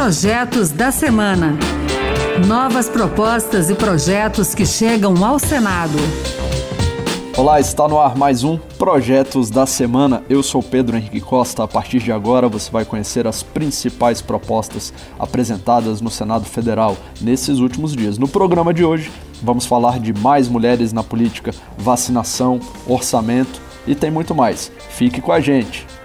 [0.00, 1.58] Projetos da Semana.
[2.46, 5.98] Novas propostas e projetos que chegam ao Senado.
[7.36, 10.22] Olá, está no ar mais um Projetos da Semana.
[10.30, 11.64] Eu sou Pedro Henrique Costa.
[11.64, 17.58] A partir de agora você vai conhecer as principais propostas apresentadas no Senado Federal nesses
[17.58, 18.18] últimos dias.
[18.18, 19.10] No programa de hoje,
[19.42, 24.70] vamos falar de mais mulheres na política, vacinação, orçamento e tem muito mais.
[24.90, 25.97] Fique com a gente.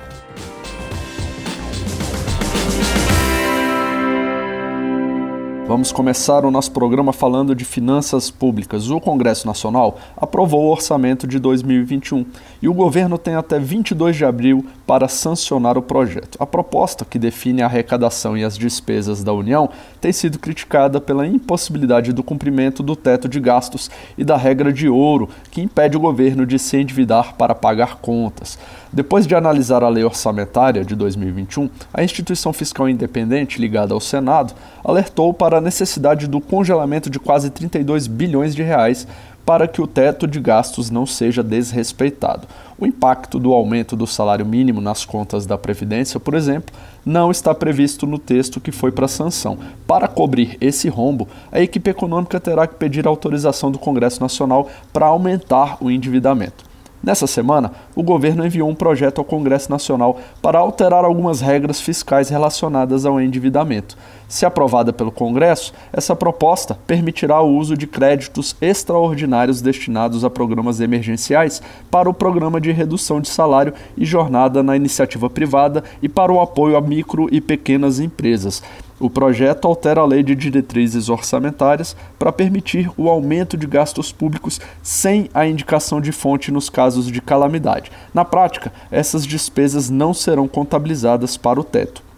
[5.74, 8.92] Vamos começar o nosso programa falando de finanças públicas.
[8.92, 12.28] O Congresso Nacional aprovou o orçamento de 2021
[12.62, 16.38] e o governo tem até 22 de abril para sancionar o projeto.
[16.40, 19.70] A proposta, que define a arrecadação e as despesas da União,
[20.02, 24.90] tem sido criticada pela impossibilidade do cumprimento do teto de gastos e da regra de
[24.90, 28.58] ouro, que impede o governo de se endividar para pagar contas.
[28.92, 34.54] Depois de analisar a lei orçamentária de 2021, a instituição fiscal independente ligada ao Senado
[34.84, 39.08] alertou para a necessidade do congelamento de quase 32 bilhões de reais
[39.46, 42.48] para que o teto de gastos não seja desrespeitado.
[42.84, 47.56] O impacto do aumento do salário mínimo nas contas da Previdência, por exemplo, não está
[47.56, 49.58] previsto no texto que foi para sanção.
[49.88, 55.06] Para cobrir esse rombo, a equipe econômica terá que pedir autorização do Congresso Nacional para
[55.06, 56.66] aumentar o endividamento.
[57.02, 62.28] Nessa semana, o governo enviou um projeto ao Congresso Nacional para alterar algumas regras fiscais
[62.28, 63.98] relacionadas ao endividamento.
[64.34, 70.80] Se aprovada pelo Congresso, essa proposta permitirá o uso de créditos extraordinários destinados a programas
[70.80, 76.34] emergenciais para o programa de redução de salário e jornada na iniciativa privada e para
[76.34, 78.64] o apoio a micro e pequenas empresas.
[79.00, 84.60] O projeto altera a lei de diretrizes orçamentárias para permitir o aumento de gastos públicos
[84.82, 87.92] sem a indicação de fonte nos casos de calamidade.
[88.12, 92.13] Na prática, essas despesas não serão contabilizadas para o teto.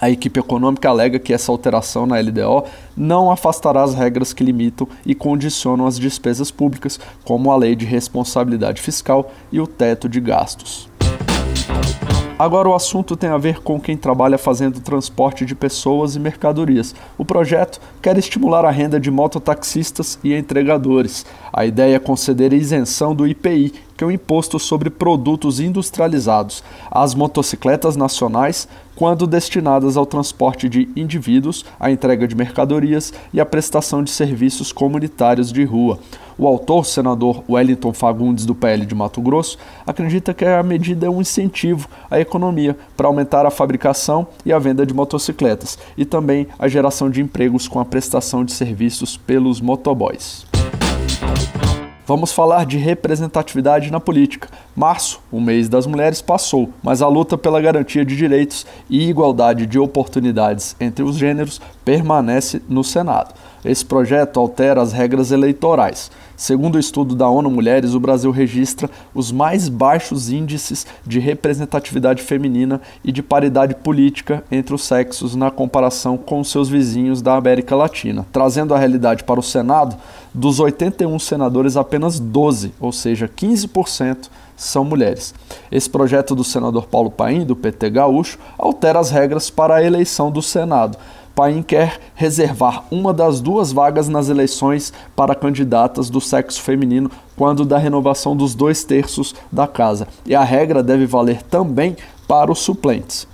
[0.00, 2.64] A equipe econômica alega que essa alteração na LDO
[2.96, 7.84] não afastará as regras que limitam e condicionam as despesas públicas, como a Lei de
[7.84, 10.88] Responsabilidade Fiscal e o teto de gastos.
[12.38, 16.94] Agora o assunto tem a ver com quem trabalha fazendo transporte de pessoas e mercadorias.
[17.18, 21.26] O projeto quer estimular a renda de mototaxistas e entregadores.
[21.52, 27.96] A ideia é conceder isenção do IPI, que o imposto sobre produtos industrializados, às motocicletas
[27.96, 34.10] nacionais quando destinadas ao transporte de indivíduos, a entrega de mercadorias e a prestação de
[34.10, 35.98] serviços comunitários de rua.
[36.36, 41.10] O autor, senador Wellington Fagundes, do PL de Mato Grosso, acredita que a medida é
[41.10, 46.46] um incentivo à economia para aumentar a fabricação e a venda de motocicletas e também
[46.58, 50.46] a geração de empregos com a prestação de serviços pelos motoboys.
[52.08, 54.48] Vamos falar de representatividade na política.
[54.74, 59.66] Março, o mês das mulheres, passou, mas a luta pela garantia de direitos e igualdade
[59.66, 63.34] de oportunidades entre os gêneros permanece no Senado.
[63.62, 66.10] Esse projeto altera as regras eleitorais.
[66.38, 72.22] Segundo o estudo da ONU Mulheres, o Brasil registra os mais baixos índices de representatividade
[72.22, 77.74] feminina e de paridade política entre os sexos na comparação com seus vizinhos da América
[77.74, 78.24] Latina.
[78.32, 79.96] Trazendo a realidade para o Senado,
[80.32, 85.34] dos 81 senadores, apenas 12, ou seja, 15%, são mulheres.
[85.70, 90.30] Esse projeto do senador Paulo Paim, do PT Gaúcho, altera as regras para a eleição
[90.30, 90.98] do Senado.
[91.38, 97.64] Paim quer reservar uma das duas vagas nas eleições para candidatas do sexo feminino quando
[97.64, 100.08] da renovação dos dois terços da casa.
[100.26, 101.96] E a regra deve valer também
[102.26, 103.28] para os suplentes.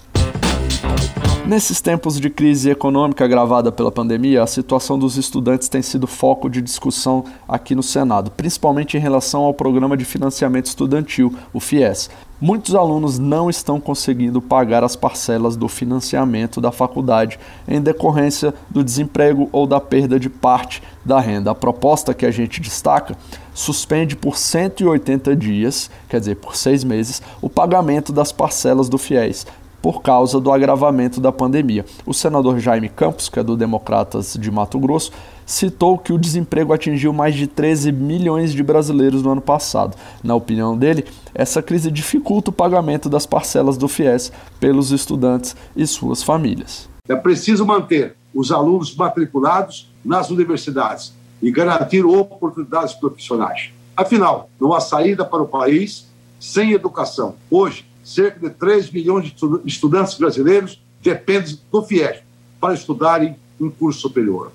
[1.46, 6.48] Nesses tempos de crise econômica agravada pela pandemia, a situação dos estudantes tem sido foco
[6.48, 12.08] de discussão aqui no Senado, principalmente em relação ao programa de financiamento estudantil, o FIES.
[12.40, 17.38] Muitos alunos não estão conseguindo pagar as parcelas do financiamento da faculdade
[17.68, 21.50] em decorrência do desemprego ou da perda de parte da renda.
[21.50, 23.14] A proposta que a gente destaca
[23.52, 29.46] suspende por 180 dias, quer dizer, por seis meses, o pagamento das parcelas do FIES,
[29.84, 31.84] por causa do agravamento da pandemia.
[32.06, 35.12] O senador Jaime Campos, que é do Democratas de Mato Grosso,
[35.44, 39.94] citou que o desemprego atingiu mais de 13 milhões de brasileiros no ano passado.
[40.22, 41.04] Na opinião dele,
[41.34, 46.88] essa crise dificulta o pagamento das parcelas do FIES pelos estudantes e suas famílias.
[47.06, 53.70] É preciso manter os alunos matriculados nas universidades e garantir oportunidades profissionais.
[53.94, 56.06] Afinal, não há saída para o país
[56.40, 57.34] sem educação.
[57.50, 59.34] Hoje, cerca de 3 milhões de
[59.64, 62.18] estudantes brasileiros dependem do FIES
[62.60, 64.52] para estudarem em curso superior.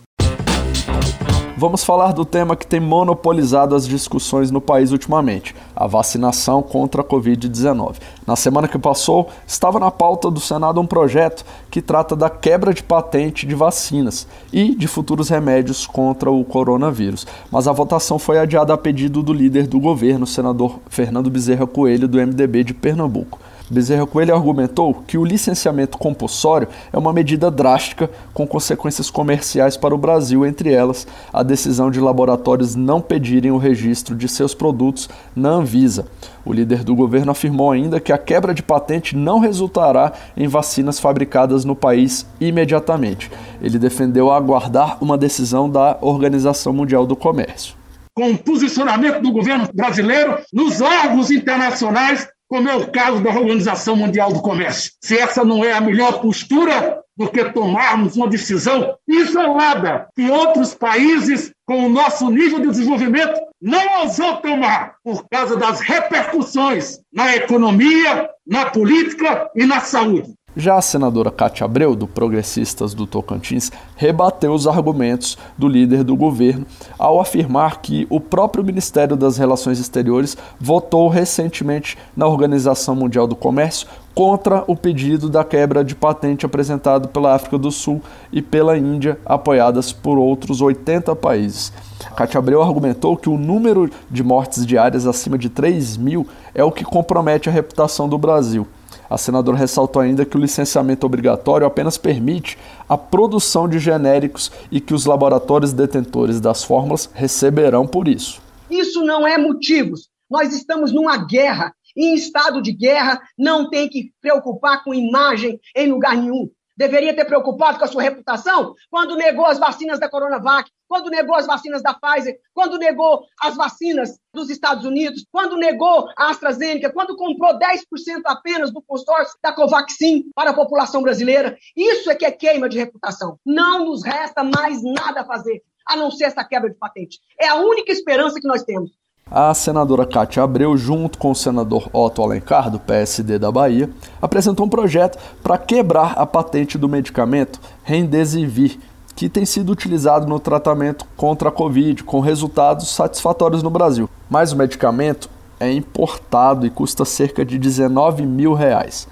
[1.59, 7.01] Vamos falar do tema que tem monopolizado as discussões no país ultimamente: a vacinação contra
[7.01, 7.97] a Covid-19.
[8.25, 12.73] Na semana que passou, estava na pauta do Senado um projeto que trata da quebra
[12.73, 17.27] de patente de vacinas e de futuros remédios contra o coronavírus.
[17.51, 22.07] Mas a votação foi adiada a pedido do líder do governo, senador Fernando Bezerra Coelho,
[22.07, 23.37] do MDB de Pernambuco.
[23.69, 29.93] Bezerra Coelho argumentou que o licenciamento compulsório é uma medida drástica com consequências comerciais para
[29.93, 35.07] o Brasil, entre elas a decisão de laboratórios não pedirem o registro de seus produtos
[35.35, 36.07] na Anvisa.
[36.43, 40.99] O líder do governo afirmou ainda que a quebra de patente não resultará em vacinas
[40.99, 43.29] fabricadas no país imediatamente.
[43.61, 47.75] Ele defendeu aguardar uma decisão da Organização Mundial do Comércio.
[48.15, 53.95] Com o posicionamento do governo brasileiro nos órgãos internacionais como é o caso da Organização
[53.95, 54.91] Mundial do Comércio.
[54.99, 60.73] Se essa não é a melhor postura do que tomarmos uma decisão isolada que outros
[60.73, 67.35] países com o nosso nível de desenvolvimento não ousou tomar por causa das repercussões na
[67.35, 70.33] economia, na política e na saúde.
[70.57, 76.15] Já a senadora Cátia Abreu, do Progressistas do Tocantins, rebateu os argumentos do líder do
[76.15, 76.65] governo
[76.97, 83.35] ao afirmar que o próprio Ministério das Relações Exteriores votou recentemente na Organização Mundial do
[83.35, 88.01] Comércio contra o pedido da quebra de patente apresentado pela África do Sul
[88.31, 91.71] e pela Índia, apoiadas por outros 80 países.
[92.15, 96.71] Cátia Abreu argumentou que o número de mortes diárias acima de 3 mil é o
[96.71, 98.67] que compromete a reputação do Brasil.
[99.09, 102.57] A senadora ressaltou ainda que o licenciamento obrigatório apenas permite
[102.87, 108.41] a produção de genéricos e que os laboratórios detentores das fórmulas receberão por isso.
[108.69, 110.09] Isso não é motivos.
[110.29, 111.73] Nós estamos numa guerra.
[111.97, 116.47] em estado de guerra, não tem que preocupar com imagem em lugar nenhum
[116.79, 121.35] deveria ter preocupado com a sua reputação quando negou as vacinas da Coronavac, quando negou
[121.35, 126.89] as vacinas da Pfizer, quando negou as vacinas dos Estados Unidos, quando negou a AstraZeneca,
[126.89, 127.81] quando comprou 10%
[128.25, 131.57] apenas do consórcio da Covaxin para a população brasileira.
[131.75, 133.37] Isso é que é queima de reputação.
[133.45, 137.19] Não nos resta mais nada a fazer a não ser essa quebra de patente.
[137.37, 138.91] É a única esperança que nós temos
[139.31, 143.89] a senadora Cátia Abreu, junto com o senador Otto Alencar, do PSD da Bahia,
[144.21, 148.79] apresentou um projeto para quebrar a patente do medicamento Remdesivir,
[149.15, 154.09] que tem sido utilizado no tratamento contra a Covid, com resultados satisfatórios no Brasil.
[154.29, 155.29] Mas o medicamento
[155.59, 159.07] é importado e custa cerca de 19 mil reais.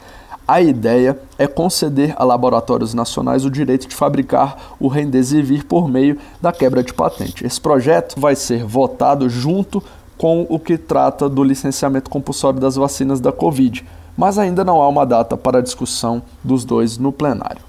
[0.48, 6.18] A ideia é conceder a laboratórios nacionais o direito de fabricar o Remdesivir por meio
[6.42, 7.46] da quebra de patente.
[7.46, 9.84] Esse projeto vai ser votado junto
[10.18, 13.86] com o que trata do licenciamento compulsório das vacinas da Covid,
[14.18, 17.62] mas ainda não há uma data para a discussão dos dois no plenário.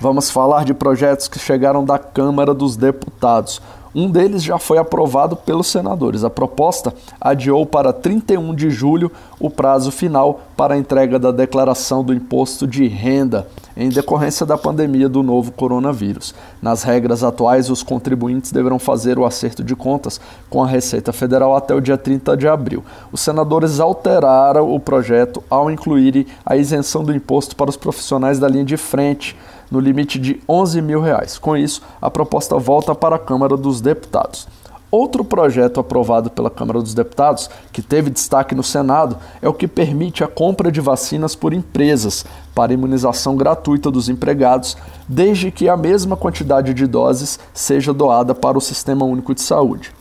[0.00, 3.62] Vamos falar de projetos que chegaram da Câmara dos Deputados.
[3.98, 6.22] Um deles já foi aprovado pelos senadores.
[6.22, 9.10] A proposta adiou para 31 de julho
[9.40, 14.58] o prazo final para a entrega da declaração do imposto de renda em decorrência da
[14.58, 16.34] pandemia do novo coronavírus.
[16.60, 20.20] Nas regras atuais, os contribuintes deverão fazer o acerto de contas
[20.50, 22.84] com a Receita Federal até o dia 30 de abril.
[23.10, 28.46] Os senadores alteraram o projeto ao incluírem a isenção do imposto para os profissionais da
[28.46, 29.34] linha de frente
[29.70, 31.38] no limite de 11 mil reais.
[31.38, 34.48] Com isso, a proposta volta para a Câmara dos Deputados.
[34.90, 39.66] Outro projeto aprovado pela Câmara dos Deputados, que teve destaque no Senado, é o que
[39.66, 42.24] permite a compra de vacinas por empresas
[42.54, 44.76] para imunização gratuita dos empregados,
[45.08, 49.92] desde que a mesma quantidade de doses seja doada para o Sistema Único de Saúde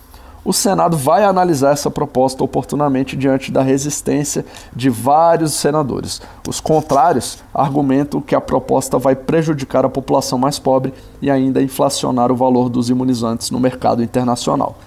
[0.46, 6.22] o Senado vai analisar essa proposta oportunamente diante da resistência de vários senadores.
[6.48, 12.32] Os contrários argumentam que a proposta vai prejudicar a população mais pobre e ainda inflacionar
[12.32, 14.78] o valor dos imunizantes no mercado internacional.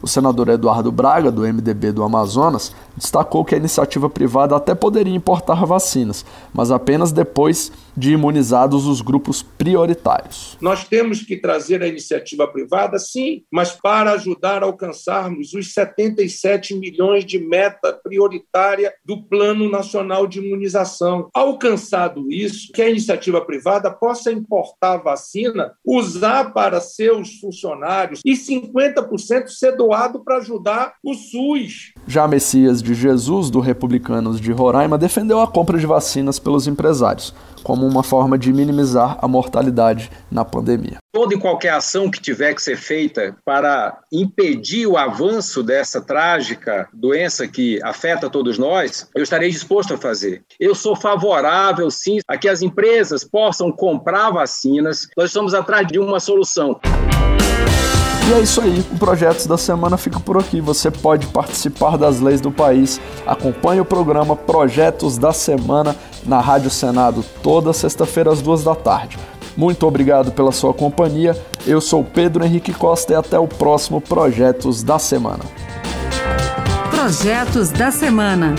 [0.00, 5.14] O senador Eduardo Braga, do MDB do Amazonas, destacou que a iniciativa privada até poderia
[5.14, 10.47] importar vacinas, mas apenas depois de imunizados os grupos prioritários.
[10.60, 16.74] Nós temos que trazer a iniciativa privada, sim, mas para ajudar a alcançarmos os 77
[16.74, 21.28] milhões de meta prioritária do Plano Nacional de Imunização.
[21.32, 29.48] Alcançado isso, que a iniciativa privada possa importar vacina, usar para seus funcionários e 50%
[29.48, 31.92] ser doado para ajudar o SUS.
[32.06, 37.34] Já Messias de Jesus, do Republicanos de Roraima, defendeu a compra de vacinas pelos empresários
[37.62, 40.98] como uma forma de minimizar a mortalidade na pandemia.
[41.12, 46.88] Toda e qualquer ação que tiver que ser feita para impedir o avanço dessa trágica
[46.92, 50.42] doença que afeta todos nós, eu estarei disposto a fazer.
[50.58, 55.08] Eu sou favorável, sim, a que as empresas possam comprar vacinas.
[55.16, 56.80] Nós estamos atrás de uma solução.
[58.28, 60.60] E é isso aí, o Projetos da Semana fica por aqui.
[60.60, 63.00] Você pode participar das leis do país.
[63.26, 69.16] Acompanhe o programa Projetos da Semana na Rádio Senado toda sexta-feira às duas da tarde.
[69.58, 71.36] Muito obrigado pela sua companhia.
[71.66, 75.42] Eu sou Pedro Henrique Costa e até o próximo Projetos da Semana.
[76.92, 78.54] Projetos da Semana.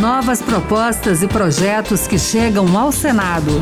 [0.00, 3.52] Novas propostas e projetos que chegam ao Senado.